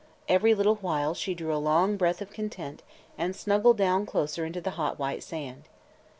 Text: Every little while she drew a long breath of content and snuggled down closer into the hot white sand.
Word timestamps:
Every 0.27 0.55
little 0.55 0.77
while 0.77 1.13
she 1.13 1.35
drew 1.35 1.53
a 1.55 1.61
long 1.61 1.95
breath 1.95 2.23
of 2.23 2.31
content 2.31 2.81
and 3.19 3.35
snuggled 3.35 3.77
down 3.77 4.07
closer 4.07 4.45
into 4.45 4.59
the 4.59 4.71
hot 4.71 4.97
white 4.97 5.21
sand. 5.21 5.65